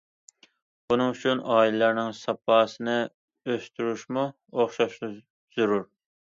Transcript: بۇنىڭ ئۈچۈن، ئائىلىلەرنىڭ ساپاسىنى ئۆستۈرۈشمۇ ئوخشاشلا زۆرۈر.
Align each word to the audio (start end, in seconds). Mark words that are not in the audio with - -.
بۇنىڭ 0.93 1.11
ئۈچۈن، 1.15 1.43
ئائىلىلەرنىڭ 1.55 2.09
ساپاسىنى 2.21 2.95
ئۆستۈرۈشمۇ 3.09 4.25
ئوخشاشلا 4.31 5.13
زۆرۈر. 5.59 5.87